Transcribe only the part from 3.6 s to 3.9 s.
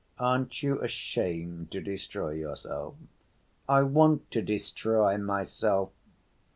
"I